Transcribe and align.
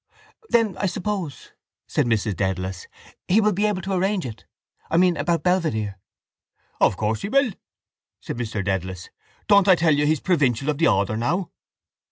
—Then 0.49 0.75
I 0.77 0.87
suppose, 0.87 1.51
said 1.87 2.07
Mrs 2.07 2.35
Dedalus, 2.35 2.87
he 3.27 3.39
will 3.39 3.51
be 3.53 3.67
able 3.67 3.83
to 3.83 3.93
arrange 3.93 4.25
it. 4.25 4.45
I 4.89 4.97
mean 4.97 5.15
about 5.15 5.43
Belvedere. 5.43 5.99
—Of 6.79 6.97
course 6.97 7.21
he 7.21 7.29
will, 7.29 7.53
said 8.19 8.37
Mr 8.37 8.65
Dedalus. 8.65 9.11
Don't 9.47 9.67
I 9.67 9.75
tell 9.75 9.93
you 9.93 10.07
he's 10.07 10.19
provincial 10.19 10.71
of 10.71 10.79
the 10.79 10.87
order 10.87 11.15
now? 11.15 11.51